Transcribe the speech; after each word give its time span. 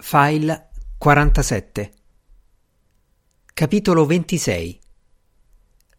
File 0.00 0.68
47 0.96 1.92
Capitolo 3.52 4.06
26 4.06 4.80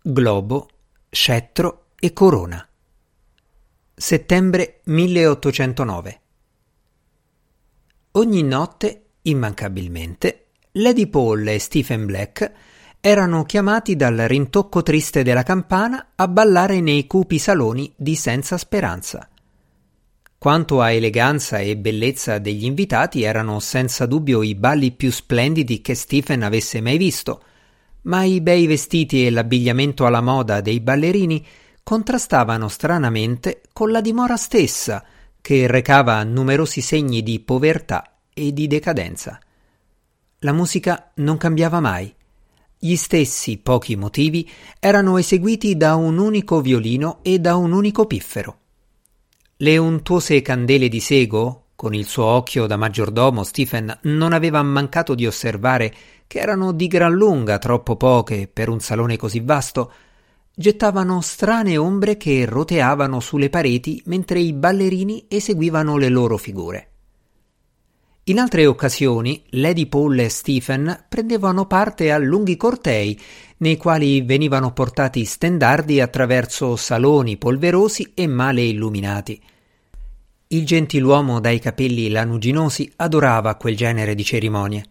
Globo, 0.04 0.70
scettro 1.10 1.88
e 2.00 2.14
corona. 2.14 2.66
Settembre 3.94 4.80
1809 4.86 6.22
Ogni 8.12 8.42
notte, 8.42 9.06
immancabilmente, 9.24 10.52
Lady 10.72 11.08
Paul 11.08 11.46
e 11.50 11.60
Stephen 11.60 12.06
Black 12.06 12.52
erano 13.02 13.44
chiamati 13.44 13.98
dal 13.98 14.16
rintocco 14.16 14.82
triste 14.82 15.24
della 15.24 15.44
campana 15.44 16.14
a 16.16 16.28
ballare 16.30 16.80
nei 16.80 17.06
cupi 17.06 17.38
saloni 17.38 17.94
di 17.98 18.16
Senza 18.16 18.58
Speranza. 18.58 19.30
Quanto 20.40 20.80
a 20.80 20.92
eleganza 20.92 21.60
e 21.60 21.76
bellezza 21.76 22.40
degli 22.40 22.64
invitati 22.64 23.24
erano 23.24 23.60
senza 23.60 24.06
dubbio 24.06 24.42
i 24.42 24.56
balli 24.56 24.94
più 24.94 25.12
splendidi 25.12 25.82
che 25.82 25.96
Stephen 25.96 26.44
avesse 26.44 26.80
mai 26.80 26.98
visto, 26.98 27.44
ma 28.04 28.24
i 28.24 28.40
bei 28.40 28.66
vestiti 28.66 29.26
e 29.26 29.32
l'abbigliamento 29.32 30.06
alla 30.06 30.22
moda 30.22 30.62
dei 30.62 30.80
ballerini 30.80 31.46
contrastavano 31.84 32.70
stranamente 32.70 33.64
con 33.74 33.92
la 33.92 34.00
dimora 34.00 34.38
stessa, 34.38 35.04
che 35.42 35.68
recava 35.68 36.24
numerosi 36.24 36.80
segni 36.80 37.22
di 37.22 37.42
povertà 37.42 38.20
e 38.34 38.54
di 38.54 38.66
decadenza. 38.68 39.42
La 40.40 40.54
musica 40.54 41.12
non 41.16 41.36
cambiava 41.36 41.82
mai. 41.82 42.16
Gli 42.78 42.96
stessi 42.96 43.58
pochi 43.58 43.98
motivi 43.98 44.50
erano 44.80 45.18
eseguiti 45.18 45.76
da 45.76 45.96
un 45.96 46.18
unico 46.18 46.62
violino 46.62 47.20
e 47.24 47.40
da 47.40 47.58
un 47.58 47.74
unico 47.74 48.06
piffero. 48.06 48.59
Le 49.62 49.76
untuose 49.76 50.42
candele 50.42 50.88
di 50.88 51.02
sego, 51.02 51.72
con 51.76 51.94
il 51.94 52.06
suo 52.06 52.24
occhio 52.24 52.66
da 52.66 52.78
maggiordomo, 52.78 53.44
Stephen 53.44 53.94
non 54.04 54.32
aveva 54.32 54.64
mancato 54.64 55.16
di 55.16 55.28
osservare 55.28 55.94
che 56.28 56.40
erano 56.40 56.72
di 56.72 56.88
gran 56.88 57.12
lunga 57.12 57.58
troppo 57.58 57.98
poche 57.98 58.48
per 58.48 58.70
un 58.70 58.80
salone 58.80 59.18
così 59.18 59.42
vasto, 59.42 59.92
gettavano 60.56 61.20
strane 61.20 61.76
ombre 61.76 62.16
che 62.16 62.46
roteavano 62.46 63.20
sulle 63.20 63.50
pareti 63.50 64.02
mentre 64.06 64.40
i 64.40 64.54
ballerini 64.54 65.26
eseguivano 65.28 65.98
le 65.98 66.08
loro 66.08 66.38
figure. 66.38 66.90
In 68.30 68.38
altre 68.38 68.66
occasioni, 68.66 69.44
Lady 69.50 69.88
Paul 69.88 70.20
e 70.20 70.30
Stephen 70.30 71.06
prendevano 71.10 71.66
parte 71.66 72.12
a 72.12 72.18
lunghi 72.18 72.56
cortei, 72.56 73.20
nei 73.58 73.76
quali 73.76 74.22
venivano 74.22 74.72
portati 74.72 75.26
stendardi 75.26 76.00
attraverso 76.00 76.76
saloni 76.76 77.38
polverosi 77.38 78.12
e 78.14 78.28
male 78.28 78.62
illuminati. 78.62 79.42
Il 80.52 80.66
gentiluomo 80.66 81.40
dai 81.40 81.60
capelli 81.60 82.10
lanuginosi 82.10 82.92
adorava 82.96 83.54
quel 83.54 83.76
genere 83.76 84.16
di 84.16 84.24
cerimonie. 84.24 84.84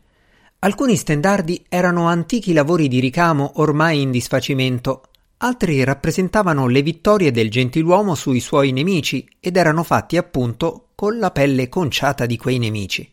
Alcuni 0.61 0.95
stendardi 0.95 1.65
erano 1.69 2.07
antichi 2.07 2.53
lavori 2.53 2.87
di 2.87 3.01
ricamo 3.01 3.55
ormai 3.57 4.01
in 4.01 4.13
disfacimento, 4.13 5.03
altri 5.39 5.83
rappresentavano 5.83 6.69
le 6.69 6.81
vittorie 6.83 7.33
del 7.33 7.51
gentiluomo 7.51 8.15
sui 8.15 8.39
suoi 8.39 8.71
nemici 8.71 9.29
ed 9.41 9.57
erano 9.57 9.83
fatti 9.83 10.17
appunto 10.17 10.91
con 10.95 11.19
la 11.19 11.33
pelle 11.33 11.69
conciata 11.69 12.25
di 12.25 12.37
quei 12.37 12.59
nemici. 12.61 13.11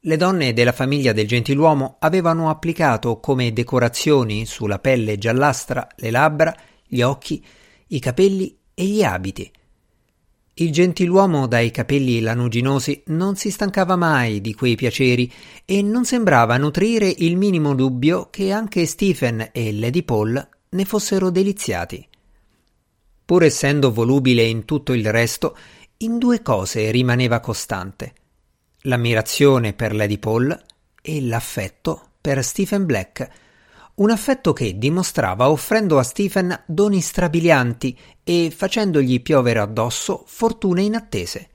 Le 0.00 0.16
donne 0.16 0.52
della 0.54 0.72
famiglia 0.72 1.12
del 1.12 1.28
gentiluomo 1.28 1.94
avevano 2.00 2.50
applicato 2.50 3.20
come 3.20 3.52
decorazioni 3.52 4.46
sulla 4.46 4.80
pelle 4.80 5.16
giallastra 5.16 5.86
le 5.94 6.10
labbra, 6.10 6.52
gli 6.84 7.02
occhi, 7.02 7.40
i 7.86 8.00
capelli 8.00 8.58
e 8.74 8.84
gli 8.84 9.04
abiti– 9.04 9.48
il 10.62 10.70
gentiluomo 10.70 11.48
dai 11.48 11.72
capelli 11.72 12.20
lanuginosi 12.20 13.02
non 13.06 13.34
si 13.34 13.50
stancava 13.50 13.96
mai 13.96 14.40
di 14.40 14.54
quei 14.54 14.76
piaceri 14.76 15.30
e 15.64 15.82
non 15.82 16.04
sembrava 16.04 16.56
nutrire 16.56 17.12
il 17.18 17.36
minimo 17.36 17.74
dubbio 17.74 18.28
che 18.30 18.52
anche 18.52 18.86
Stephen 18.86 19.50
e 19.52 19.72
Lady 19.72 20.04
Paul 20.04 20.48
ne 20.68 20.84
fossero 20.84 21.30
deliziati. 21.30 22.06
Pur 23.24 23.42
essendo 23.42 23.92
volubile 23.92 24.42
in 24.44 24.64
tutto 24.64 24.92
il 24.92 25.10
resto, 25.10 25.56
in 25.98 26.18
due 26.18 26.42
cose 26.42 26.90
rimaneva 26.92 27.40
costante: 27.40 28.14
l'ammirazione 28.82 29.72
per 29.72 29.94
Lady 29.94 30.18
Paul 30.18 30.64
e 31.02 31.20
l'affetto 31.22 32.10
per 32.20 32.44
Stephen 32.44 32.86
Black, 32.86 33.28
un 33.94 34.10
affetto 34.10 34.52
che 34.52 34.78
dimostrava 34.78 35.50
offrendo 35.50 35.98
a 35.98 36.02
Stephen 36.02 36.62
doni 36.66 37.00
strabilianti 37.00 37.96
e 38.24 38.52
facendogli 38.54 39.20
piovere 39.20 39.58
addosso 39.58 40.24
fortune 40.26 40.82
inattese. 40.82 41.48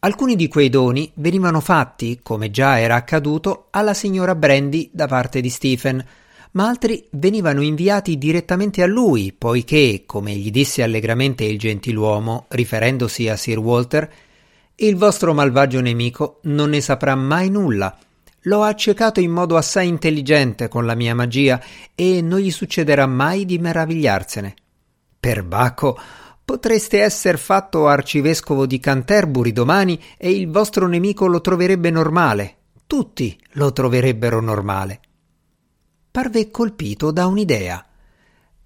Alcuni 0.00 0.36
di 0.36 0.48
quei 0.48 0.68
doni 0.68 1.10
venivano 1.14 1.60
fatti, 1.60 2.20
come 2.22 2.50
già 2.50 2.78
era 2.78 2.96
accaduto, 2.96 3.68
alla 3.70 3.94
signora 3.94 4.34
Brandy 4.34 4.90
da 4.92 5.06
parte 5.06 5.40
di 5.40 5.48
Stephen, 5.48 6.04
ma 6.52 6.68
altri 6.68 7.06
venivano 7.12 7.60
inviati 7.60 8.18
direttamente 8.18 8.82
a 8.82 8.86
lui, 8.86 9.32
poiché, 9.36 10.04
come 10.06 10.34
gli 10.34 10.50
disse 10.50 10.82
allegramente 10.82 11.44
il 11.44 11.58
gentiluomo, 11.58 12.46
riferendosi 12.48 13.28
a 13.28 13.36
Sir 13.36 13.58
Walter, 13.58 14.10
il 14.76 14.96
vostro 14.96 15.32
malvagio 15.32 15.80
nemico 15.80 16.40
non 16.42 16.70
ne 16.70 16.80
saprà 16.80 17.14
mai 17.14 17.50
nulla, 17.50 17.96
L'ho 18.46 18.62
accecato 18.62 19.20
in 19.20 19.32
modo 19.32 19.56
assai 19.56 19.88
intelligente 19.88 20.68
con 20.68 20.86
la 20.86 20.94
mia 20.94 21.14
magia 21.14 21.60
e 21.94 22.22
non 22.22 22.38
gli 22.38 22.52
succederà 22.52 23.06
mai 23.06 23.44
di 23.44 23.58
meravigliarsene. 23.58 24.54
Perbacco, 25.18 25.98
potreste 26.44 27.00
esser 27.00 27.38
fatto 27.38 27.88
arcivescovo 27.88 28.66
di 28.66 28.78
Canterbury 28.78 29.50
domani 29.50 30.00
e 30.16 30.30
il 30.30 30.48
vostro 30.48 30.86
nemico 30.86 31.26
lo 31.26 31.40
troverebbe 31.40 31.90
normale. 31.90 32.56
Tutti 32.86 33.36
lo 33.54 33.72
troverebbero 33.72 34.40
normale. 34.40 35.00
Parve 36.08 36.50
colpito 36.52 37.10
da 37.10 37.26
un'idea. 37.26 37.84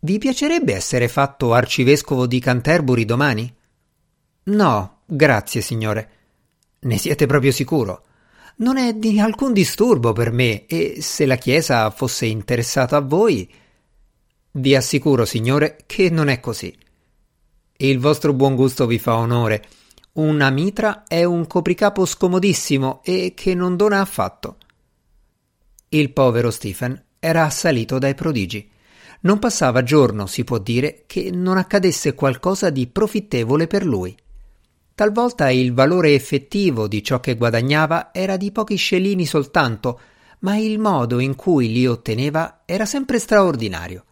Vi 0.01 0.19
piacerebbe 0.19 0.75
essere 0.75 1.09
fatto 1.09 1.55
arcivescovo 1.55 2.27
di 2.27 2.39
Canterbury 2.39 3.07
domani? 3.07 3.51
No, 4.43 4.99
grazie, 5.07 5.63
signore. 5.63 6.11
Ne 6.81 6.99
siete 6.99 7.25
proprio 7.25 7.51
sicuro? 7.51 8.05
Non 8.61 8.77
è 8.77 8.95
di 8.95 9.19
alcun 9.19 9.53
disturbo 9.53 10.13
per 10.13 10.33
me 10.33 10.67
e 10.67 10.99
se 11.01 11.27
la 11.27 11.37
Chiesa 11.37 11.91
fosse 11.91 12.27
interessata 12.27 12.97
a 12.97 13.01
voi. 13.01 13.51
Vi 14.53 14.75
assicuro, 14.75 15.25
signore, 15.25 15.79
che 15.87 16.11
non 16.11 16.29
è 16.29 16.41
così. 16.41 16.77
Il 17.77 17.99
vostro 17.99 18.35
buon 18.35 18.55
gusto 18.55 18.87
vi 18.87 18.99
fa 18.99 19.17
onore. 19.17 19.65
Una 20.13 20.51
mitra 20.51 21.05
è 21.07 21.25
un 21.25 21.47
copricapo 21.47 22.05
scomodissimo 22.05 23.01
e 23.03 23.33
che 23.35 23.55
non 23.55 23.77
dona 23.77 24.01
affatto. 24.01 24.59
Il 25.89 26.13
povero 26.13 26.51
Stephen 26.51 27.03
era 27.19 27.45
assalito 27.45 27.99
dai 27.99 28.15
prodigi. 28.15 28.69
Non 29.23 29.39
passava 29.39 29.83
giorno, 29.83 30.27
si 30.27 30.45
può 30.45 30.59
dire, 30.59 31.05
che 31.07 31.31
non 31.31 31.57
accadesse 31.57 32.15
qualcosa 32.15 32.69
di 32.69 32.87
profittevole 32.87 33.67
per 33.67 33.87
lui. 33.87 34.15
Talvolta 35.01 35.49
il 35.49 35.73
valore 35.73 36.13
effettivo 36.13 36.87
di 36.87 37.03
ciò 37.03 37.21
che 37.21 37.35
guadagnava 37.35 38.11
era 38.13 38.37
di 38.37 38.53
pochi 38.53 38.77
scellini 38.77 39.25
soltanto, 39.25 39.99
ma 40.41 40.59
il 40.59 40.79
modo 40.79 41.21
in 41.21 41.37
cui 41.37 41.73
li 41.73 41.87
otteneva 41.87 42.65
era 42.67 42.85
sempre 42.85 43.19
straordinario. 43.19 44.05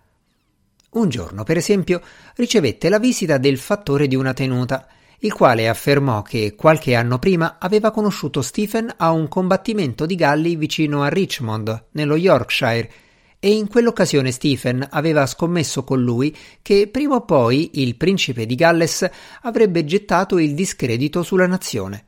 Un 0.93 1.11
giorno, 1.11 1.45
per 1.45 1.59
esempio, 1.59 2.01
ricevette 2.37 2.89
la 2.89 2.99
visita 2.99 3.37
del 3.37 3.59
fattore 3.59 4.07
di 4.07 4.15
una 4.15 4.33
tenuta, 4.33 4.87
il 5.19 5.35
quale 5.35 5.69
affermò 5.69 6.23
che 6.23 6.55
qualche 6.55 6.95
anno 6.95 7.19
prima 7.19 7.59
aveva 7.61 7.91
conosciuto 7.91 8.41
Stephen 8.41 8.91
a 8.97 9.11
un 9.13 9.29
combattimento 9.29 10.07
di 10.07 10.15
galli 10.15 10.57
vicino 10.57 11.03
a 11.03 11.09
Richmond, 11.09 11.89
nello 11.91 12.17
Yorkshire, 12.17 12.91
e 13.41 13.53
in 13.53 13.69
quell'occasione 13.69 14.33
Stephen 14.33 14.87
aveva 14.91 15.27
scommesso 15.27 15.85
con 15.85 16.03
lui 16.03 16.37
che 16.61 16.89
prima 16.89 17.17
o 17.17 17.25
poi 17.25 17.83
il 17.83 17.97
principe 17.97 18.47
di 18.47 18.55
Galles 18.55 19.09
avrebbe 19.43 19.85
gettato 19.85 20.39
il 20.39 20.55
discredito 20.55 21.23
sulla 21.23 21.47
nazione. 21.47 22.05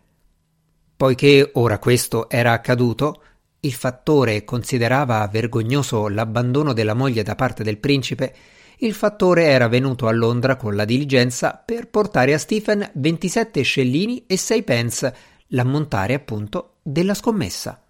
Poiché 0.96 1.50
ora 1.54 1.78
questo 1.78 2.28
era 2.28 2.52
accaduto, 2.52 3.22
il 3.60 3.72
fattore 3.72 4.44
considerava 4.44 5.27
vergognoso 5.28 6.09
l'abbandono 6.09 6.72
della 6.72 6.94
moglie 6.94 7.22
da 7.22 7.34
parte 7.34 7.62
del 7.62 7.78
principe, 7.78 8.34
il 8.78 8.94
fattore 8.94 9.44
era 9.44 9.68
venuto 9.68 10.09
a 10.09 10.12
Londra 10.12 10.56
con 10.56 10.74
la 10.74 10.84
diligenza 10.84 11.62
per 11.65 11.88
portare 11.88 12.34
a 12.34 12.38
Stephen 12.38 12.91
27 12.94 13.62
scellini 13.62 14.24
e 14.27 14.36
6 14.36 14.62
pence, 14.62 15.15
l'ammontare 15.48 16.15
appunto 16.15 16.77
della 16.82 17.15
scommessa. 17.15 17.82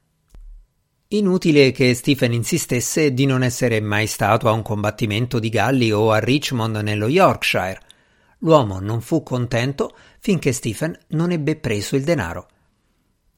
Inutile 1.12 1.72
che 1.72 1.92
Stephen 1.94 2.32
insistesse 2.32 3.12
di 3.12 3.26
non 3.26 3.42
essere 3.42 3.80
mai 3.80 4.06
stato 4.06 4.48
a 4.48 4.52
un 4.52 4.62
combattimento 4.62 5.40
di 5.40 5.48
galli 5.48 5.90
o 5.90 6.12
a 6.12 6.20
Richmond 6.20 6.76
nello 6.76 7.08
Yorkshire. 7.08 7.80
L'uomo 8.38 8.78
non 8.78 9.00
fu 9.00 9.24
contento 9.24 9.92
finché 10.20 10.52
Stephen 10.52 10.96
non 11.08 11.32
ebbe 11.32 11.56
preso 11.56 11.96
il 11.96 12.04
denaro. 12.04 12.46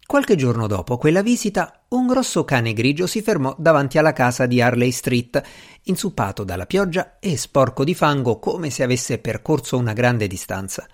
Qualche 0.06 0.36
giorno 0.36 0.66
dopo 0.66 0.98
quella 0.98 1.22
visita, 1.22 1.84
un 1.88 2.06
grosso 2.06 2.44
cane 2.44 2.74
grigio 2.74 3.06
si 3.06 3.22
fermò 3.22 3.56
davanti 3.56 3.96
alla 3.96 4.12
casa 4.12 4.44
di 4.44 4.60
Harley 4.60 4.90
Street, 4.90 5.42
insuppato 5.84 6.44
dalla 6.44 6.66
pioggia 6.66 7.16
e 7.20 7.38
sporco 7.38 7.84
di 7.84 7.94
fango 7.94 8.38
come 8.38 8.68
se 8.68 8.82
avesse 8.82 9.16
percorso 9.16 9.78
una 9.78 9.94
grande 9.94 10.26
distanza. 10.26 10.86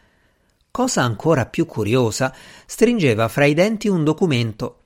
Cosa 0.71 1.03
ancora 1.03 1.45
più 1.47 1.67
curiosa, 1.67 2.33
stringeva 2.67 3.27
fra 3.27 3.47
i 3.47 3.55
denti 3.55 3.89
un 3.89 4.05
documento 4.05 4.83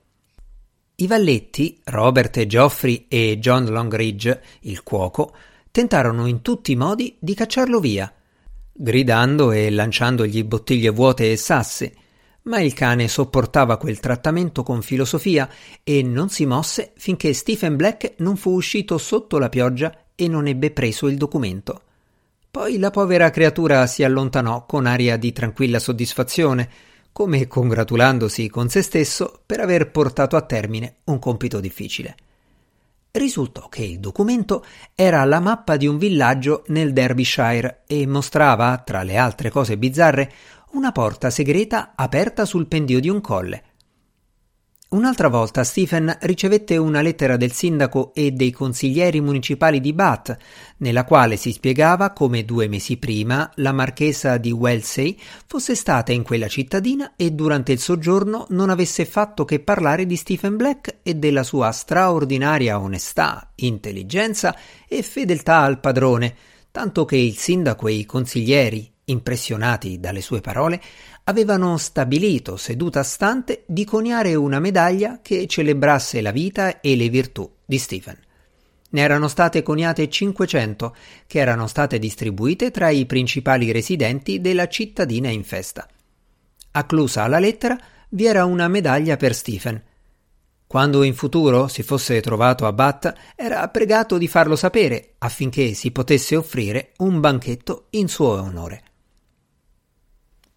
I 0.95 1.07
valletti, 1.07 1.79
Robert 1.85 2.37
e 2.37 2.45
Geoffrey 2.45 3.05
e 3.07 3.39
John 3.39 3.65
Longridge, 3.65 4.41
il 4.61 4.83
cuoco, 4.83 5.33
tentarono 5.71 6.27
in 6.27 6.43
tutti 6.43 6.71
i 6.71 6.75
modi 6.75 7.15
di 7.19 7.33
cacciarlo 7.33 7.79
via, 7.79 8.13
gridando 8.71 9.51
e 9.51 9.71
lanciandogli 9.71 10.43
bottiglie 10.43 10.91
vuote 10.91 11.31
e 11.31 11.35
sasse, 11.35 11.95
ma 12.43 12.59
il 12.59 12.73
cane 12.73 13.07
sopportava 13.07 13.77
quel 13.77 13.99
trattamento 13.99 14.61
con 14.61 14.83
filosofia 14.83 15.49
e 15.83 16.03
non 16.03 16.29
si 16.29 16.45
mosse 16.45 16.91
finché 16.95 17.33
Stephen 17.33 17.75
Black 17.75 18.13
non 18.17 18.35
fu 18.35 18.51
uscito 18.51 18.99
sotto 18.99 19.39
la 19.39 19.49
pioggia 19.49 20.05
e 20.13 20.27
non 20.27 20.45
ebbe 20.45 20.69
preso 20.69 21.07
il 21.07 21.17
documento. 21.17 21.81
Poi 22.51 22.77
la 22.77 22.91
povera 22.91 23.31
creatura 23.31 23.87
si 23.87 24.03
allontanò 24.03 24.67
con 24.67 24.85
aria 24.85 25.17
di 25.17 25.31
tranquilla 25.31 25.79
soddisfazione, 25.79 26.69
come 27.13 27.47
congratulandosi 27.47 28.49
con 28.49 28.67
se 28.67 28.81
stesso 28.81 29.41
per 29.45 29.61
aver 29.61 29.91
portato 29.91 30.35
a 30.35 30.41
termine 30.41 30.95
un 31.05 31.19
compito 31.19 31.59
difficile. 31.59 32.15
Risultò 33.11 33.69
che 33.69 33.83
il 33.83 33.99
documento 33.99 34.65
era 34.95 35.23
la 35.23 35.39
mappa 35.39 35.77
di 35.77 35.85
un 35.85 35.99
villaggio 35.99 36.63
nel 36.67 36.91
Derbyshire 36.91 37.83
e 37.85 38.07
mostrava, 38.07 38.81
tra 38.83 39.03
le 39.03 39.17
altre 39.17 39.51
cose 39.51 39.77
bizzarre, 39.77 40.31
una 40.71 40.91
porta 40.91 41.29
segreta 41.29 41.93
aperta 41.95 42.45
sul 42.45 42.65
pendio 42.65 42.99
di 42.99 43.09
un 43.09 43.21
colle. 43.21 43.63
Un'altra 44.93 45.27
volta 45.27 45.63
Stephen 45.63 46.15
ricevette 46.21 46.77
una 46.77 47.01
lettera 47.01 47.35
del 47.35 47.51
sindaco 47.51 48.13
e 48.13 48.29
dei 48.29 48.51
consiglieri 48.51 49.21
municipali 49.21 49.81
di 49.81 49.91
Bath, 49.91 50.37
nella 50.77 51.03
quale 51.03 51.35
si 51.35 51.51
spiegava 51.51 52.11
come 52.11 52.45
due 52.45 52.67
mesi 52.67 52.97
prima 52.97 53.49
la 53.55 53.71
marchesa 53.71 54.37
di 54.37 54.51
Welsey 54.51 55.17
fosse 55.47 55.73
stata 55.73 56.11
in 56.11 56.21
quella 56.21 56.47
cittadina 56.47 57.13
e 57.15 57.31
durante 57.31 57.71
il 57.71 57.79
soggiorno 57.79 58.45
non 58.49 58.69
avesse 58.69 59.05
fatto 59.05 59.45
che 59.45 59.59
parlare 59.59 60.05
di 60.05 60.15
Stephen 60.15 60.57
Black 60.57 60.97
e 61.01 61.15
della 61.15 61.41
sua 61.41 61.71
straordinaria 61.71 62.79
onestà, 62.79 63.49
intelligenza 63.55 64.55
e 64.87 65.01
fedeltà 65.01 65.61
al 65.61 65.79
padrone, 65.79 66.35
tanto 66.69 67.03
che 67.05 67.17
il 67.17 67.35
sindaco 67.35 67.87
e 67.87 67.93
i 67.93 68.05
consiglieri, 68.05 68.92
impressionati 69.05 69.99
dalle 69.99 70.21
sue 70.21 70.41
parole, 70.41 70.81
avevano 71.25 71.77
stabilito, 71.77 72.57
seduta 72.57 73.03
stante, 73.03 73.63
di 73.65 73.85
coniare 73.85 74.35
una 74.35 74.59
medaglia 74.59 75.19
che 75.21 75.47
celebrasse 75.47 76.21
la 76.21 76.31
vita 76.31 76.81
e 76.81 76.95
le 76.95 77.09
virtù 77.09 77.49
di 77.65 77.77
Stephen. 77.77 78.17
Ne 78.89 79.01
erano 79.01 79.27
state 79.27 79.63
coniate 79.63 80.07
500, 80.07 80.95
che 81.25 81.39
erano 81.39 81.67
state 81.67 81.97
distribuite 81.97 82.69
tra 82.69 82.89
i 82.89 83.05
principali 83.05 83.71
residenti 83.71 84.39
della 84.39 84.67
cittadina 84.67 85.29
in 85.29 85.43
festa. 85.43 85.87
Acclusa 86.71 87.23
alla 87.23 87.39
lettera 87.39 87.77
vi 88.09 88.25
era 88.25 88.45
una 88.45 88.67
medaglia 88.67 89.17
per 89.17 89.33
Stephen. 89.33 89.81
Quando 90.67 91.03
in 91.03 91.15
futuro 91.15 91.67
si 91.67 91.83
fosse 91.83 92.19
trovato 92.21 92.65
a 92.65 92.73
Bath, 92.73 93.13
era 93.35 93.67
pregato 93.69 94.17
di 94.17 94.27
farlo 94.27 94.55
sapere 94.55 95.15
affinché 95.19 95.73
si 95.73 95.91
potesse 95.91 96.35
offrire 96.35 96.93
un 96.97 97.19
banchetto 97.19 97.87
in 97.91 98.07
suo 98.07 98.41
onore. 98.41 98.83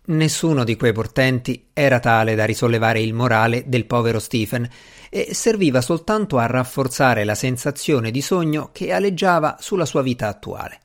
Nessuno 0.09 0.63
di 0.63 0.77
quei 0.77 0.93
portenti 0.93 1.71
era 1.73 1.99
tale 1.99 2.37
da 2.37 2.45
risollevare 2.45 3.01
il 3.01 3.13
morale 3.13 3.65
del 3.67 3.87
povero 3.87 4.21
Stephen 4.21 4.69
e 5.11 5.35
serviva 5.35 5.81
soltanto 5.81 6.39
a 6.39 6.47
rafforzare 6.47 7.25
la 7.25 7.35
sensazione 7.35 8.13
di 8.13 8.21
sogno 8.23 8.71
che 8.73 8.93
aleggiava 8.93 9.57
sulla 9.59 9.85
sua 9.85 10.03
vita 10.03 10.29
attuale. 10.29 10.81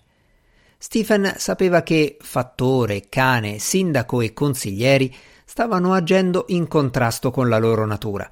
Stephen 0.79 1.35
sapeva 1.37 1.83
che 1.83 2.17
fattore, 2.19 3.09
cane, 3.09 3.59
sindaco 3.59 4.21
e 4.21 4.33
consiglieri 4.33 5.13
stavano 5.45 5.93
agendo 5.93 6.45
in 6.47 6.67
contrasto 6.67 7.29
con 7.29 7.47
la 7.47 7.59
loro 7.59 7.85
natura. 7.85 8.27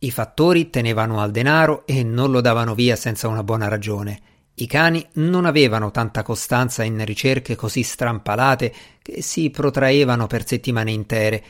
I 0.00 0.10
fattori 0.10 0.68
tenevano 0.68 1.20
al 1.20 1.30
denaro 1.30 1.86
e 1.86 2.02
non 2.02 2.32
lo 2.32 2.40
davano 2.40 2.74
via 2.74 2.96
senza 2.96 3.28
una 3.28 3.44
buona 3.44 3.68
ragione. 3.68 4.20
I 4.56 4.66
cani 4.66 5.04
non 5.14 5.46
avevano 5.46 5.90
tanta 5.90 6.22
costanza 6.22 6.84
in 6.84 7.04
ricerche 7.04 7.56
così 7.56 7.82
strampalate 7.82 8.72
che 9.02 9.20
si 9.20 9.50
protraevano 9.50 10.28
per 10.28 10.46
settimane 10.46 10.92
intere. 10.92 11.42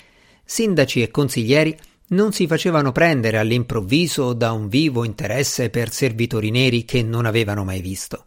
Sindaci 0.43 1.03
e 1.03 1.11
consiglieri 1.11 1.77
non 2.09 2.33
si 2.33 2.47
facevano 2.47 2.93
prendere 2.93 3.37
all'improvviso 3.39 4.33
da 4.33 4.53
un 4.53 4.69
vivo 4.69 5.05
interesse 5.05 5.69
per 5.69 5.93
servitori 5.93 6.51
neri 6.51 6.85
che 6.85 7.03
non 7.03 7.27
avevano 7.27 7.63
mai 7.65 7.83
visto. 7.83 8.25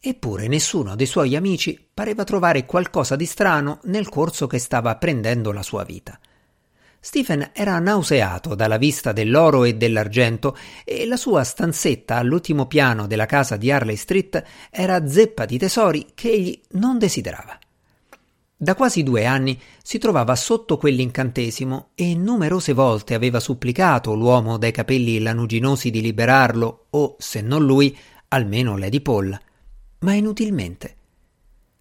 Eppure 0.00 0.48
nessuno 0.48 0.96
dei 0.96 1.06
suoi 1.06 1.36
amici 1.36 1.78
pareva 1.92 2.24
trovare 2.24 2.64
qualcosa 2.64 3.14
di 3.16 3.26
strano 3.26 3.80
nel 3.84 4.08
corso 4.08 4.46
che 4.46 4.58
stava 4.58 4.96
prendendo 4.96 5.52
la 5.52 5.62
sua 5.62 5.84
vita. 5.84 6.18
Stephen 7.02 7.50
era 7.54 7.78
nauseato 7.78 8.54
dalla 8.54 8.76
vista 8.76 9.12
dell'oro 9.12 9.64
e 9.64 9.74
dell'argento 9.74 10.54
e 10.84 11.06
la 11.06 11.16
sua 11.16 11.44
stanzetta 11.44 12.16
all'ultimo 12.16 12.66
piano 12.66 13.06
della 13.06 13.24
casa 13.24 13.56
di 13.56 13.70
Harley 13.70 13.96
Street 13.96 14.44
era 14.70 15.06
zeppa 15.08 15.46
di 15.46 15.56
tesori 15.56 16.08
che 16.12 16.30
egli 16.30 16.60
non 16.72 16.98
desiderava. 16.98 17.58
Da 18.54 18.74
quasi 18.74 19.02
due 19.02 19.24
anni 19.24 19.58
si 19.82 19.96
trovava 19.96 20.36
sotto 20.36 20.76
quell'incantesimo 20.76 21.92
e 21.94 22.14
numerose 22.14 22.74
volte 22.74 23.14
aveva 23.14 23.40
supplicato 23.40 24.12
l'uomo 24.12 24.58
dai 24.58 24.70
capelli 24.70 25.18
lanuginosi 25.20 25.88
di 25.88 26.02
liberarlo 26.02 26.88
o, 26.90 27.16
se 27.18 27.40
non 27.40 27.64
lui, 27.64 27.96
almeno 28.28 28.76
Lady 28.76 29.00
Paul, 29.00 29.40
ma 30.00 30.12
inutilmente. 30.12 30.94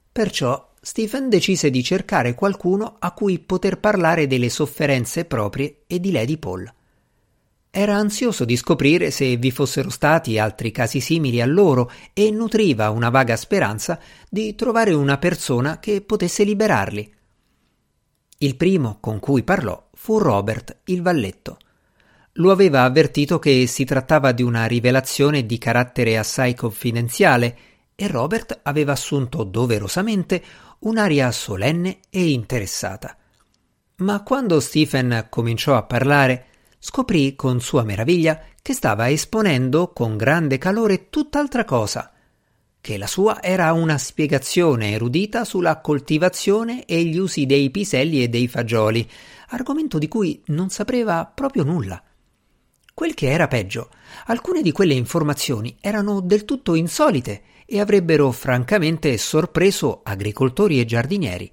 Perciò 0.10 0.69
Stephen 0.90 1.30
decise 1.30 1.70
di 1.70 1.84
cercare 1.84 2.34
qualcuno 2.34 2.96
a 2.98 3.12
cui 3.12 3.38
poter 3.38 3.80
parlare 3.80 4.26
delle 4.26 4.50
sofferenze 4.50 5.26
proprie 5.26 5.82
e 5.86 6.00
di 6.00 6.12
Lady 6.12 6.38
Paul. 6.38 6.68
Era 7.70 7.94
ansioso 7.94 8.44
di 8.44 8.58
scoprire 8.58 9.12
se 9.12 9.38
vi 9.38 9.52
fossero 9.52 9.92
stati 9.92 10.40
altri 10.40 10.72
casi 10.72 11.00
simili 11.00 11.42
a 11.42 11.46
loro 11.46 11.92
e 12.12 12.32
nutriva 12.32 12.90
una 12.90 13.12
vaga 13.12 13.36
speranza 13.36 14.00
di 14.28 14.56
trovare 14.56 14.92
una 14.96 15.20
persona 15.20 15.78
che 15.78 16.02
potesse 16.02 16.44
liberarli. 16.44 17.14
Il 18.40 18.56
primo 18.56 18.98
con 19.00 19.20
cui 19.20 19.44
parlò 19.44 19.90
fu 19.94 20.18
Robert, 20.18 20.78
il 20.86 21.04
valletto. 21.04 21.60
Lo 22.34 22.50
aveva 22.50 22.82
avvertito 22.82 23.38
che 23.38 23.68
si 23.68 23.86
trattava 23.86 24.32
di 24.32 24.42
una 24.42 24.66
rivelazione 24.66 25.46
di 25.46 25.60
carattere 25.60 26.18
assai 26.18 26.56
confidenziale 26.56 27.58
e 27.94 28.08
Robert 28.08 28.62
aveva 28.64 28.94
assunto 28.94 29.44
doverosamente 29.44 30.42
un'aria 30.80 31.31
solenne 31.31 32.00
e 32.10 32.30
interessata. 32.30 33.16
Ma 33.98 34.24
quando 34.24 34.60
Stephen 34.60 35.28
cominciò 35.30 35.76
a 35.76 35.84
parlare, 35.84 36.46
scoprì 36.80 37.36
con 37.36 37.60
sua 37.60 37.84
meraviglia 37.84 38.42
che 38.62 38.74
stava 38.74 39.09
esponendo 39.09 39.92
con 39.92 40.16
grande 40.16 40.57
calore 40.57 41.09
tutt'altra 41.09 41.66
cosa, 41.66 42.12
che 42.81 42.98
la 42.98 43.07
sua 43.07 43.42
era 43.42 43.74
una 43.74 43.98
spiegazione 43.98 44.92
erudita 44.92 45.44
sulla 45.44 45.81
coltivazione 45.81 46.86
e 46.86 47.04
gli 47.04 47.18
usi 47.18 47.45
dei 47.45 47.69
piselli 47.71 48.24
e 48.24 48.30
dei 48.30 48.48
fagioli, 48.48 49.07
argomento 49.50 49.98
di 49.98 50.07
cui 50.07 50.42
non 50.48 50.69
sapeva 50.69 51.26
proprio 51.26 51.64
nulla. 51.64 52.02
Quel 53.00 53.14
che 53.14 53.32
era 53.32 53.48
peggio, 53.48 53.92
alcune 54.26 54.62
di 54.62 54.74
quelle 54.74 54.94
informazioni 54.94 55.78
erano 55.80 56.20
del 56.20 56.44
tutto 56.44 56.76
insolite 56.76 57.44
e 57.66 57.80
avrebbero 57.80 58.30
francamente 58.32 59.18
sorpreso 59.18 60.02
agricoltori 60.04 60.82
e 60.82 60.86
giardinieri. 60.86 61.50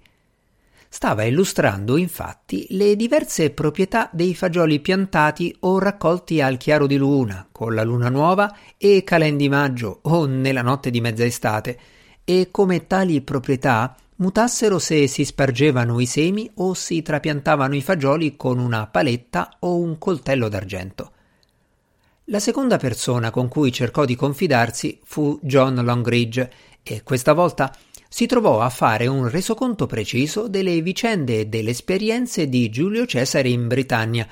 Stava 0.88 1.22
illustrando 1.22 1.96
infatti 1.98 2.66
le 2.70 2.96
diverse 2.96 3.50
proprietà 3.50 4.10
dei 4.12 4.34
fagioli 4.34 4.80
piantati 4.80 5.54
o 5.60 5.78
raccolti 5.78 6.40
al 6.40 6.56
chiaro 6.56 6.88
di 6.88 6.96
luna, 6.96 7.46
con 7.52 7.76
la 7.76 7.84
luna 7.84 8.08
nuova 8.08 8.52
e 8.76 9.04
calen 9.04 9.36
di 9.36 9.48
maggio 9.48 10.00
o 10.02 10.26
nella 10.26 10.62
notte 10.62 10.90
di 10.90 11.00
mezza 11.00 11.24
estate, 11.24 11.78
e 12.24 12.48
come 12.50 12.88
tali 12.88 13.20
proprietà 13.20 13.94
mutassero 14.16 14.80
se 14.80 15.06
si 15.06 15.24
spargevano 15.24 16.00
i 16.00 16.06
semi 16.06 16.50
o 16.54 16.74
si 16.74 17.02
trapiantavano 17.02 17.76
i 17.76 17.82
fagioli 17.82 18.36
con 18.36 18.58
una 18.58 18.88
paletta 18.88 19.58
o 19.60 19.76
un 19.76 19.96
coltello 19.96 20.48
d'argento. 20.48 21.12
La 22.30 22.40
seconda 22.40 22.76
persona 22.76 23.30
con 23.30 23.46
cui 23.46 23.70
cercò 23.70 24.04
di 24.04 24.16
confidarsi 24.16 24.98
fu 25.04 25.38
John 25.42 25.76
Longridge 25.76 26.50
e 26.82 27.04
questa 27.04 27.32
volta 27.32 27.72
si 28.08 28.26
trovò 28.26 28.60
a 28.60 28.68
fare 28.68 29.06
un 29.06 29.28
resoconto 29.28 29.86
preciso 29.86 30.48
delle 30.48 30.82
vicende 30.82 31.38
e 31.38 31.46
delle 31.46 31.70
esperienze 31.70 32.48
di 32.48 32.68
Giulio 32.68 33.06
Cesare 33.06 33.48
in 33.48 33.68
Britannia, 33.68 34.26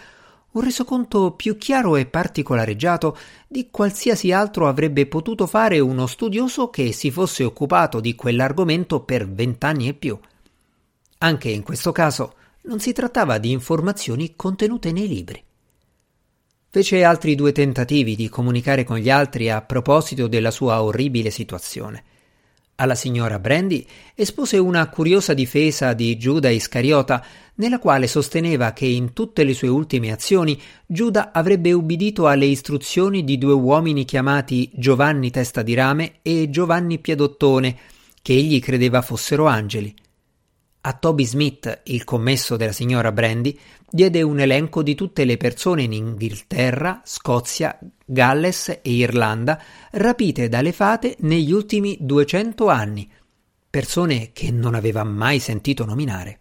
un 0.51 0.63
resoconto 0.63 1.35
più 1.35 1.57
chiaro 1.57 1.95
e 1.95 2.07
particolareggiato 2.07 3.17
di 3.47 3.69
qualsiasi 3.71 4.33
altro 4.33 4.67
avrebbe 4.67 5.07
potuto 5.07 5.47
fare 5.47 5.79
uno 5.79 6.09
studioso 6.09 6.71
che 6.71 6.91
si 6.91 7.13
fosse 7.13 7.45
occupato 7.45 8.01
di 8.01 8.17
quell'argomento 8.17 9.03
per 9.03 9.31
vent'anni 9.31 9.87
e 9.87 9.95
più. 9.95 10.19
Anche 11.19 11.49
in 11.49 11.63
questo 11.63 11.93
caso 11.93 12.35
non 12.63 12.81
si 12.81 12.93
trattava 12.93 13.39
di 13.39 13.53
informazioni 13.53 14.35
contenute 14.35 14.91
nei 14.91 15.07
libri. 15.07 15.45
Fece 16.75 17.05
altri 17.05 17.37
due 17.37 17.53
tentativi 17.53 18.17
di 18.17 18.29
comunicare 18.29 18.83
con 18.83 18.99
gli 18.99 19.09
altri 19.09 19.49
a 19.49 19.63
proposito 19.63 20.27
della 20.27 20.51
sua 20.51 20.83
orribile 20.83 21.31
situazione. 21.31 22.03
Alla 22.75 22.97
signora 22.97 23.39
Brandy 23.39 23.87
espose 24.17 24.59
una 24.59 24.89
curiosa 24.89 25.35
difesa 25.35 25.93
di 25.93 26.19
Giuda 26.19 26.49
Iscariota, 26.49 27.25
nella 27.55 27.79
quale 27.79 28.09
sosteneva 28.09 28.73
che 28.73 28.87
in 28.87 29.13
tutte 29.13 29.45
le 29.45 29.55
sue 29.55 29.69
ultime 29.69 30.11
azioni 30.11 30.61
Giuda 30.85 31.31
avrebbe 31.33 31.71
ubbidito 31.71 32.27
alle 32.27 32.47
istruzioni 32.47 33.23
di 33.23 33.39
due 33.39 33.55
uomini 33.55 34.05
chiamati 34.05 34.69
Giovanni 34.75 35.31
Testa 35.31 35.63
di 35.63 35.75
Rame 35.75 36.15
e 36.23 36.51
Giovanni 36.51 36.99
Piedottone, 36.99 37.77
che 38.21 38.33
egli 38.33 38.59
credeva 38.59 39.01
fossero 39.01 39.47
angeli. 39.47 39.95
A 40.87 40.93
Toby 40.93 41.25
Smith, 41.25 41.81
il 41.85 42.05
commesso 42.05 42.59
della 42.59 42.73
signora 42.73 43.11
Brandy, 43.11 43.59
diede 43.89 44.21
un 44.21 44.39
elenco 44.39 44.83
di 44.83 44.95
tutte 44.95 45.25
le 45.25 45.39
persone 45.39 45.85
in 45.85 45.95
Inghilterra, 45.95 47.01
Scozia, 47.05 47.79
Galles 48.05 48.69
e 48.69 48.93
Irlanda 48.93 49.59
rapite 49.93 50.51
dalle 50.51 50.73
fate 50.73 51.17
negli 51.21 51.53
ultimi 51.53 51.97
200 52.01 52.69
anni, 52.69 53.11
persone 53.71 54.33
che 54.35 54.51
non 54.51 54.75
aveva 54.75 55.05
mai 55.05 55.39
sentito 55.39 55.87
nominare. 55.87 56.41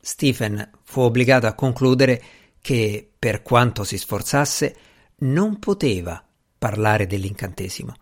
Stephen 0.00 0.70
fu 0.84 1.00
obbligato 1.00 1.48
a 1.48 1.54
concludere 1.54 2.22
che, 2.60 3.10
per 3.18 3.42
quanto 3.42 3.82
si 3.82 3.98
sforzasse, 3.98 4.76
non 5.22 5.58
poteva 5.58 6.24
parlare 6.56 7.08
dell'incantesimo. 7.08 7.94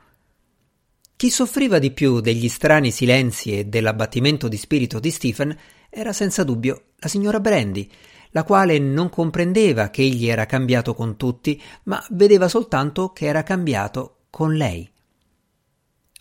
Chi 1.18 1.30
soffriva 1.30 1.80
di 1.80 1.90
più 1.90 2.20
degli 2.20 2.48
strani 2.48 2.92
silenzi 2.92 3.58
e 3.58 3.64
dell'abbattimento 3.64 4.46
di 4.46 4.56
spirito 4.56 5.00
di 5.00 5.10
Stephen 5.10 5.58
era 5.90 6.12
senza 6.12 6.44
dubbio 6.44 6.90
la 6.98 7.08
signora 7.08 7.40
Brandy, 7.40 7.90
la 8.30 8.44
quale 8.44 8.78
non 8.78 9.10
comprendeva 9.10 9.90
che 9.90 10.02
egli 10.02 10.28
era 10.28 10.46
cambiato 10.46 10.94
con 10.94 11.16
tutti, 11.16 11.60
ma 11.86 12.00
vedeva 12.10 12.46
soltanto 12.46 13.10
che 13.10 13.26
era 13.26 13.42
cambiato 13.42 14.26
con 14.30 14.54
lei. 14.54 14.88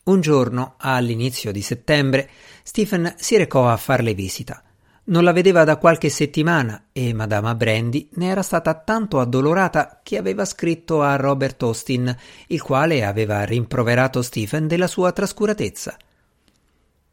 Un 0.05 0.19
giorno, 0.19 0.73
all'inizio 0.79 1.51
di 1.51 1.61
settembre, 1.61 2.27
Stephen 2.63 3.13
si 3.17 3.37
recò 3.37 3.69
a 3.69 3.77
farle 3.77 4.15
visita. 4.15 4.63
Non 5.09 5.23
la 5.23 5.31
vedeva 5.31 5.63
da 5.63 5.77
qualche 5.77 6.09
settimana 6.09 6.87
e 6.91 7.13
Madama 7.13 7.55
Brandy 7.55 8.09
ne 8.15 8.27
era 8.27 8.41
stata 8.41 8.73
tanto 8.73 9.21
addolorata 9.21 10.01
che 10.03 10.17
aveva 10.17 10.43
scritto 10.43 11.01
a 11.01 11.15
Robert 11.15 11.61
Austin, 11.63 12.13
il 12.47 12.61
quale 12.61 13.05
aveva 13.05 13.45
rimproverato 13.45 14.21
Stephen 14.21 14.67
della 14.67 14.87
sua 14.87 15.13
trascuratezza. 15.13 15.97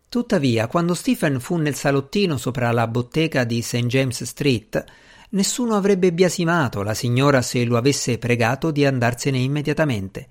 Tuttavia, 0.08 0.66
quando 0.66 0.94
Stephen 0.94 1.38
fu 1.38 1.56
nel 1.56 1.76
salottino 1.76 2.36
sopra 2.36 2.72
la 2.72 2.88
bottega 2.88 3.44
di 3.44 3.62
St. 3.62 3.86
James 3.86 4.24
Street, 4.24 4.84
nessuno 5.30 5.76
avrebbe 5.76 6.12
biasimato 6.12 6.82
la 6.82 6.94
signora 6.94 7.42
se 7.42 7.64
lo 7.64 7.76
avesse 7.76 8.18
pregato 8.18 8.72
di 8.72 8.84
andarsene 8.84 9.38
immediatamente. 9.38 10.28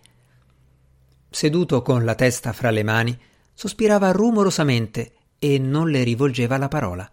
Seduto 1.30 1.82
con 1.82 2.04
la 2.04 2.16
testa 2.16 2.52
fra 2.52 2.72
le 2.72 2.84
mani, 2.84 3.18
sospirava 3.54 4.12
rumorosamente 4.12 5.14
e 5.40 5.58
non 5.60 5.90
le 5.90 6.04
rivolgeva 6.04 6.58
la 6.58 6.68
parola. 6.68 7.13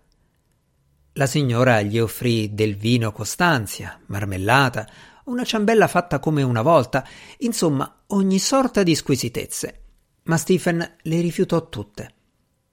La 1.15 1.27
signora 1.27 1.83
gli 1.83 1.99
offrì 1.99 2.55
del 2.55 2.77
vino 2.77 3.11
Costanzia, 3.11 4.01
marmellata, 4.07 4.89
una 5.25 5.45
ciambella 5.45 5.89
fatta 5.89 6.21
come 6.21 6.43
una 6.43 6.63
volta, 6.63 7.07
insomma 7.39 8.03
ogni 8.09 8.39
sorta 8.39 8.83
di 8.83 8.95
squisitezze. 8.95 9.81
Ma 10.25 10.37
Stephen 10.37 10.97
le 11.03 11.21
rifiutò 11.21 11.69
tutte. 11.69 12.15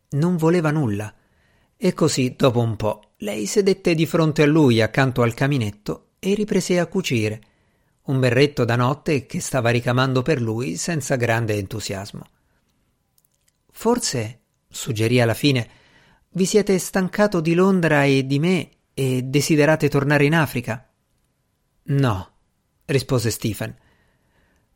Non 0.09 0.37
voleva 0.37 0.69
nulla. 0.69 1.13
E 1.75 1.93
così, 1.93 2.35
dopo 2.35 2.59
un 2.59 2.75
po', 2.75 3.13
lei 3.17 3.45
sedette 3.47 3.95
di 3.95 4.05
fronte 4.05 4.43
a 4.43 4.47
lui 4.47 4.81
accanto 4.81 5.23
al 5.23 5.33
caminetto 5.33 6.09
e 6.19 6.35
riprese 6.35 6.79
a 6.79 6.85
cucire. 6.85 7.41
Un 8.03 8.19
berretto 8.19 8.65
da 8.65 8.75
notte 8.75 9.25
che 9.25 9.39
stava 9.39 9.69
ricamando 9.69 10.21
per 10.21 10.41
lui 10.41 10.77
senza 10.77 11.15
grande 11.15 11.55
entusiasmo. 11.55 12.25
Forse, 13.71 14.41
suggerì 14.69 15.19
alla 15.19 15.33
fine, 15.33 15.69
vi 16.31 16.45
siete 16.45 16.77
stancato 16.77 17.39
di 17.39 17.53
Londra 17.53 18.03
e 18.03 18.25
di 18.25 18.39
me 18.39 18.69
e 18.93 19.23
desiderate 19.23 19.89
tornare 19.89 20.25
in 20.25 20.35
Africa? 20.35 20.87
No, 21.83 22.31
rispose 22.85 23.31
Stephen. 23.31 23.75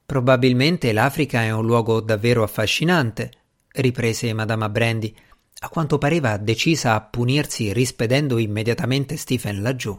Probabilmente 0.05 0.91
l'Africa 0.91 1.41
è 1.43 1.51
un 1.51 1.65
luogo 1.65 2.01
davvero 2.01 2.43
affascinante, 2.43 3.31
riprese 3.73 4.33
Madama 4.33 4.69
Brandy, 4.69 5.13
a 5.59 5.69
quanto 5.69 5.97
pareva 5.97 6.37
decisa 6.37 6.95
a 6.95 7.01
punirsi 7.01 7.71
rispedendo 7.71 8.37
immediatamente 8.37 9.15
Stephen 9.15 9.61
laggiù. 9.61 9.97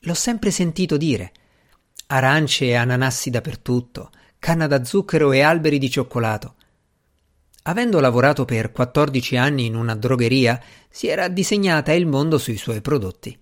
L'ho 0.00 0.14
sempre 0.14 0.50
sentito 0.50 0.96
dire. 0.96 1.32
Arance 2.06 2.64
e 2.64 2.74
ananassi 2.74 3.30
dappertutto, 3.30 4.10
canna 4.38 4.66
da 4.66 4.84
zucchero 4.84 5.32
e 5.32 5.40
alberi 5.42 5.78
di 5.78 5.90
cioccolato. 5.90 6.56
Avendo 7.64 8.00
lavorato 8.00 8.44
per 8.44 8.72
14 8.72 9.36
anni 9.36 9.66
in 9.66 9.76
una 9.76 9.94
drogheria, 9.94 10.60
si 10.88 11.06
era 11.06 11.28
disegnata 11.28 11.92
il 11.92 12.06
mondo 12.06 12.36
sui 12.38 12.56
suoi 12.56 12.80
prodotti. 12.80 13.38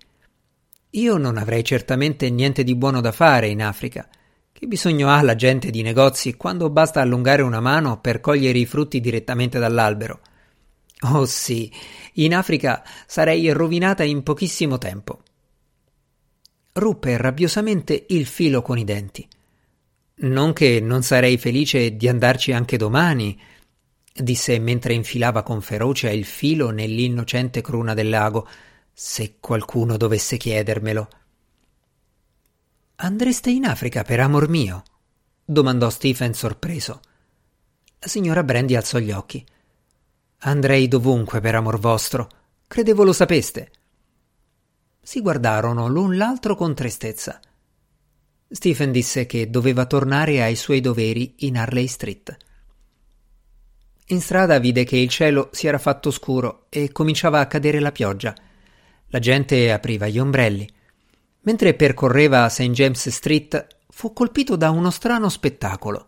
Io 0.91 1.17
non 1.17 1.37
avrei 1.37 1.63
certamente 1.63 2.29
niente 2.29 2.63
di 2.63 2.75
buono 2.75 3.01
da 3.01 3.11
fare 3.11 3.47
in 3.47 3.63
Africa. 3.63 4.07
Che 4.51 4.67
bisogno 4.67 5.09
ha 5.09 5.21
la 5.23 5.35
gente 5.35 5.71
di 5.71 5.81
negozi 5.81 6.35
quando 6.35 6.69
basta 6.69 7.01
allungare 7.01 7.41
una 7.41 7.61
mano 7.61 7.99
per 7.99 8.19
cogliere 8.19 8.59
i 8.59 8.65
frutti 8.67 8.99
direttamente 8.99 9.57
dall'albero? 9.57 10.19
Oh 11.03 11.25
sì, 11.25 11.71
in 12.15 12.35
Africa 12.35 12.83
sarei 13.07 13.49
rovinata 13.51 14.03
in 14.03 14.21
pochissimo 14.21 14.77
tempo. 14.77 15.23
Ruppe 16.73 17.17
rabbiosamente 17.17 18.05
il 18.09 18.27
filo 18.27 18.61
con 18.61 18.77
i 18.77 18.83
denti. 18.83 19.27
Non 20.23 20.53
che 20.53 20.79
non 20.79 21.01
sarei 21.01 21.39
felice 21.39 21.95
di 21.95 22.07
andarci 22.07 22.51
anche 22.51 22.77
domani, 22.77 23.39
disse 24.13 24.59
mentre 24.59 24.93
infilava 24.93 25.43
con 25.43 25.61
ferocia 25.61 26.09
il 26.09 26.25
filo 26.25 26.69
nell'innocente 26.69 27.61
cruna 27.61 27.93
del 27.93 28.09
lago, 28.09 28.47
se 28.93 29.37
qualcuno 29.39 29.97
dovesse 29.97 30.37
chiedermelo. 30.37 31.07
Andreste 32.95 33.49
in 33.49 33.65
Africa 33.65 34.03
per 34.03 34.19
amor 34.19 34.47
mio? 34.47 34.83
domandò 35.43 35.89
Stephen 35.89 36.33
sorpreso. 36.33 37.01
La 37.99 38.07
signora 38.07 38.43
Brandy 38.43 38.75
alzò 38.75 38.99
gli 38.99 39.11
occhi. 39.11 39.45
Andrei 40.39 40.87
dovunque 40.87 41.39
per 41.39 41.55
amor 41.55 41.79
vostro. 41.79 42.29
Credevo 42.67 43.03
lo 43.03 43.13
sapeste. 43.13 43.71
Si 45.01 45.21
guardarono 45.21 45.87
l'un 45.87 46.15
l'altro 46.17 46.55
con 46.55 46.73
tristezza. 46.73 47.39
Stephen 48.47 48.91
disse 48.91 49.25
che 49.25 49.49
doveva 49.49 49.85
tornare 49.85 50.41
ai 50.41 50.55
suoi 50.55 50.81
doveri 50.81 51.35
in 51.39 51.57
Harley 51.57 51.87
Street. 51.87 52.37
In 54.11 54.19
strada 54.19 54.59
vide 54.59 54.83
che 54.83 54.97
il 54.97 55.07
cielo 55.07 55.47
si 55.53 55.67
era 55.67 55.77
fatto 55.77 56.11
scuro 56.11 56.65
e 56.67 56.91
cominciava 56.91 57.39
a 57.39 57.47
cadere 57.47 57.79
la 57.79 57.93
pioggia. 57.93 58.35
La 59.07 59.19
gente 59.19 59.71
apriva 59.71 60.07
gli 60.07 60.19
ombrelli. 60.19 60.67
Mentre 61.43 61.75
percorreva 61.75 62.49
St. 62.49 62.71
James 62.71 63.07
Street, 63.07 63.67
fu 63.87 64.11
colpito 64.11 64.57
da 64.57 64.69
uno 64.69 64.89
strano 64.89 65.29
spettacolo. 65.29 66.05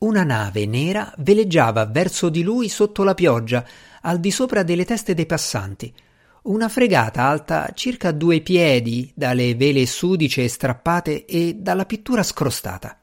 Una 0.00 0.24
nave 0.24 0.66
nera 0.66 1.10
veleggiava 1.16 1.86
verso 1.86 2.28
di 2.28 2.42
lui 2.42 2.68
sotto 2.68 3.02
la 3.02 3.14
pioggia, 3.14 3.66
al 4.02 4.20
di 4.20 4.30
sopra 4.30 4.62
delle 4.62 4.84
teste 4.84 5.14
dei 5.14 5.24
passanti. 5.24 5.90
Una 6.42 6.68
fregata 6.68 7.22
alta 7.22 7.70
circa 7.74 8.12
due 8.12 8.42
piedi, 8.42 9.10
dalle 9.14 9.54
vele 9.54 9.86
sudice 9.86 10.46
strappate 10.48 11.24
e 11.24 11.54
dalla 11.54 11.86
pittura 11.86 12.22
scrostata. 12.22 12.98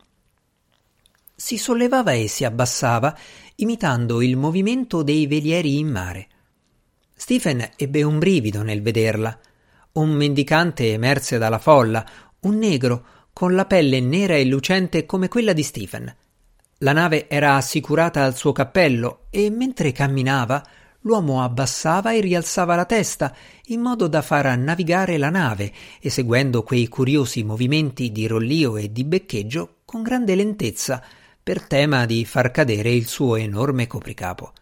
Si 1.43 1.57
sollevava 1.57 2.13
e 2.13 2.29
si 2.29 2.45
abbassava 2.45 3.13
imitando 3.55 4.21
il 4.21 4.37
movimento 4.37 5.03
dei 5.03 5.27
velieri 5.27 5.77
in 5.77 5.89
mare. 5.89 6.27
Stephen 7.13 7.71
ebbe 7.75 8.01
un 8.01 8.17
brivido 8.17 8.63
nel 8.63 8.81
vederla. 8.81 9.37
Un 9.91 10.11
mendicante 10.11 10.93
emerse 10.93 11.37
dalla 11.37 11.59
folla, 11.59 12.05
un 12.43 12.57
negro, 12.57 13.05
con 13.33 13.55
la 13.55 13.65
pelle 13.65 13.99
nera 13.99 14.35
e 14.35 14.45
lucente 14.45 15.05
come 15.05 15.27
quella 15.27 15.51
di 15.51 15.63
Stephen. 15.63 16.15
La 16.77 16.93
nave 16.93 17.27
era 17.27 17.57
assicurata 17.57 18.23
al 18.23 18.37
suo 18.37 18.53
cappello 18.53 19.25
e 19.29 19.49
mentre 19.49 19.91
camminava 19.91 20.65
l'uomo 21.01 21.43
abbassava 21.43 22.13
e 22.13 22.21
rialzava 22.21 22.75
la 22.75 22.85
testa 22.85 23.35
in 23.65 23.81
modo 23.81 24.07
da 24.07 24.21
far 24.21 24.57
navigare 24.57 25.17
la 25.17 25.29
nave, 25.29 25.73
eseguendo 25.99 26.63
quei 26.63 26.87
curiosi 26.87 27.43
movimenti 27.43 28.13
di 28.13 28.27
rollio 28.27 28.77
e 28.77 28.93
di 28.93 29.03
beccheggio 29.03 29.79
con 29.83 30.03
grande 30.03 30.35
lentezza, 30.35 31.03
per 31.43 31.61
tema 31.67 32.05
di 32.05 32.23
far 32.23 32.51
cadere 32.51 32.91
il 32.91 33.05
suo 33.05 33.35
enorme 33.35 33.85
copricapo. 33.85 34.53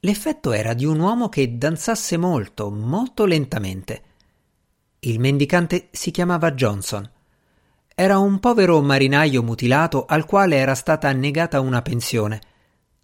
L'effetto 0.00 0.52
era 0.52 0.72
di 0.72 0.86
un 0.86 0.98
uomo 0.98 1.28
che 1.28 1.58
danzasse 1.58 2.16
molto, 2.16 2.70
molto 2.70 3.26
lentamente. 3.26 4.02
Il 5.00 5.20
mendicante 5.20 5.88
si 5.90 6.10
chiamava 6.10 6.52
Johnson. 6.52 7.10
Era 7.94 8.16
un 8.16 8.40
povero 8.40 8.80
marinaio 8.80 9.42
mutilato 9.42 10.06
al 10.06 10.24
quale 10.24 10.56
era 10.56 10.74
stata 10.74 11.12
negata 11.12 11.60
una 11.60 11.82
pensione. 11.82 12.40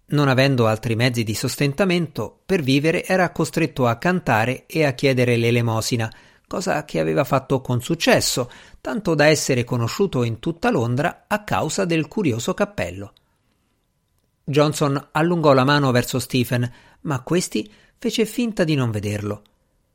Non 0.07 0.27
avendo 0.27 0.65
altri 0.65 0.95
mezzi 0.95 1.23
di 1.23 1.35
sostentamento, 1.35 2.41
per 2.45 2.63
vivere 2.63 3.05
era 3.05 3.31
costretto 3.31 3.85
a 3.85 3.97
cantare 3.97 4.65
e 4.65 4.85
a 4.85 4.93
chiedere 4.93 5.37
l'elemosina, 5.37 6.11
cosa 6.51 6.83
che 6.83 6.99
aveva 6.99 7.23
fatto 7.23 7.61
con 7.61 7.81
successo, 7.81 8.51
tanto 8.81 9.15
da 9.15 9.27
essere 9.27 9.63
conosciuto 9.63 10.23
in 10.23 10.39
tutta 10.39 10.69
Londra 10.69 11.23
a 11.29 11.45
causa 11.45 11.85
del 11.85 12.09
curioso 12.09 12.53
cappello. 12.53 13.13
Johnson 14.43 15.07
allungò 15.13 15.53
la 15.53 15.63
mano 15.63 15.91
verso 15.91 16.19
Stephen, 16.19 16.69
ma 17.03 17.21
questi 17.21 17.71
fece 17.97 18.25
finta 18.25 18.65
di 18.65 18.75
non 18.75 18.91
vederlo. 18.91 19.43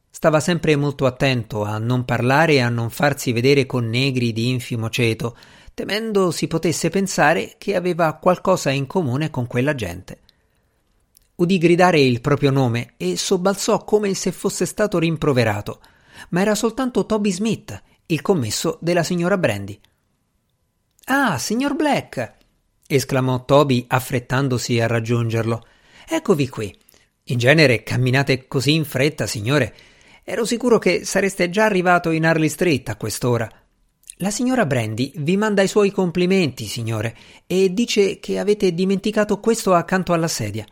Stava 0.09 0.41
sempre 0.41 0.77
molto 0.77 1.05
attento 1.05 1.63
a 1.63 1.77
non 1.77 2.07
parlare 2.07 2.55
e 2.55 2.61
a 2.61 2.71
non 2.71 2.89
farsi 2.89 3.33
vedere 3.33 3.67
con 3.67 3.87
negri 3.87 4.33
di 4.33 4.49
infimo 4.49 4.89
ceto, 4.89 5.37
temendo 5.75 6.31
si 6.31 6.47
potesse 6.47 6.89
pensare 6.89 7.57
che 7.59 7.77
aveva 7.77 8.15
qualcosa 8.15 8.71
in 8.71 8.87
comune 8.87 9.29
con 9.29 9.47
quella 9.47 9.75
gente. 9.75 10.21
Udì 11.35 11.59
gridare 11.59 12.01
il 12.01 12.23
proprio 12.23 12.51
nome 12.51 12.95
e 12.97 13.19
sobbalzò 13.19 13.85
come 13.85 14.15
se 14.15 14.33
fosse 14.33 14.65
stato 14.65 14.99
rimproverato, 14.99 15.81
ma 16.31 16.41
era 16.41 16.55
soltanto 16.55 17.07
Toby 17.07 17.33
Smith, 17.33 17.83
il 18.07 18.23
commesso 18.23 18.79
della 18.81 19.03
signora 19.03 19.39
Brandy. 19.39 19.79
Ah, 21.07 21.39
signor 21.39 21.75
Black! 21.77 22.35
esclamò 22.87 23.45
Toby 23.45 23.85
affrettandosi 23.87 24.81
a 24.81 24.87
raggiungerlo. 24.87 25.67
Eccovi 26.09 26.49
qui. 26.49 26.77
In 27.25 27.39
genere 27.39 27.83
camminate 27.83 28.47
così 28.47 28.75
in 28.75 28.85
fretta, 28.85 29.27
signore. 29.27 29.75
Ero 30.25 30.45
sicuro 30.45 30.79
che 30.79 31.05
sareste 31.05 31.51
già 31.51 31.65
arrivato 31.65 32.11
in 32.11 32.25
Harley 32.25 32.49
Street 32.49 32.89
a 32.89 32.97
quest'ora. 32.97 33.49
La 34.21 34.31
signora 34.31 34.65
Brandy 34.65 35.13
vi 35.17 35.37
manda 35.37 35.63
i 35.63 35.69
suoi 35.69 35.91
complimenti, 35.91 36.67
signore, 36.67 37.17
e 37.47 37.73
dice 37.75 38.19
che 38.19 38.39
avete 38.39 38.73
dimenticato 38.73 39.41
questo 39.41 39.75
accanto 39.75 40.13
alla 40.13 40.29
sedia. 40.29 40.65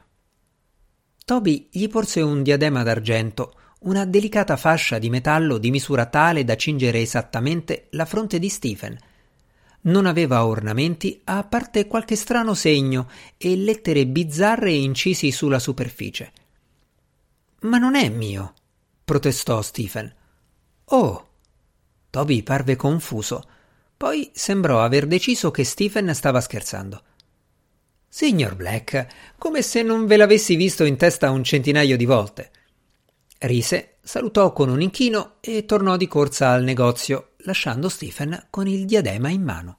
Toby 1.24 1.68
gli 1.70 1.88
porse 1.88 2.20
un 2.20 2.42
diadema 2.42 2.82
d'argento, 2.82 3.54
una 3.84 4.04
delicata 4.04 4.56
fascia 4.56 4.98
di 4.98 5.10
metallo 5.10 5.58
di 5.58 5.70
misura 5.70 6.06
tale 6.06 6.44
da 6.44 6.56
cingere 6.56 7.00
esattamente 7.00 7.88
la 7.90 8.04
fronte 8.04 8.38
di 8.38 8.48
Stephen. 8.48 8.96
Non 9.82 10.06
aveva 10.06 10.46
ornamenti 10.46 11.20
a 11.24 11.44
parte 11.44 11.86
qualche 11.86 12.16
strano 12.16 12.54
segno 12.54 13.08
e 13.36 13.56
lettere 13.56 14.06
bizzarre 14.06 14.72
incisi 14.72 15.30
sulla 15.30 15.58
superficie. 15.58 16.32
Ma 17.60 17.78
non 17.78 17.94
è 17.94 18.08
mio, 18.08 18.54
protestò 19.04 19.60
Stephen. 19.60 20.12
Oh. 20.86 21.28
Toby 22.10 22.42
parve 22.42 22.76
confuso. 22.76 23.44
Poi 23.96 24.30
sembrò 24.32 24.82
aver 24.82 25.06
deciso 25.06 25.50
che 25.50 25.64
Stephen 25.64 26.14
stava 26.14 26.40
scherzando. 26.40 27.02
Signor 28.08 28.54
Black, 28.54 29.06
come 29.36 29.60
se 29.62 29.82
non 29.82 30.06
ve 30.06 30.16
l'avessi 30.16 30.54
visto 30.54 30.84
in 30.84 30.96
testa 30.96 31.30
un 31.30 31.42
centinaio 31.42 31.96
di 31.96 32.04
volte. 32.04 32.50
Rise, 33.46 33.96
salutò 34.02 34.52
con 34.52 34.70
un 34.70 34.80
inchino 34.80 35.36
e 35.40 35.66
tornò 35.66 35.96
di 35.96 36.08
corsa 36.08 36.50
al 36.50 36.62
negozio, 36.62 37.32
lasciando 37.38 37.88
Stephen 37.88 38.46
con 38.48 38.66
il 38.66 38.86
diadema 38.86 39.28
in 39.28 39.42
mano. 39.42 39.78